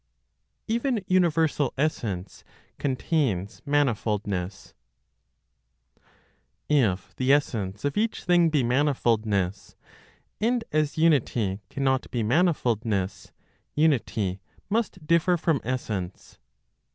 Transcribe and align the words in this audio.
EVEN 0.67 1.05
UNIVERSAL 1.09 1.75
ESSENCE 1.77 2.43
CONTAINS 2.79 3.61
MANIFOLDNESS. 3.67 4.73
If 6.67 7.15
the 7.17 7.31
essence 7.31 7.85
of 7.85 7.95
each 7.95 8.23
thing 8.23 8.49
be 8.49 8.63
manifoldness, 8.63 9.75
and 10.39 10.63
as 10.71 10.97
unity 10.97 11.61
cannot 11.69 12.09
be 12.09 12.23
manifoldness, 12.23 13.31
unity 13.75 14.41
must 14.71 15.05
differ 15.05 15.37
from 15.37 15.61
essence. 15.63 16.39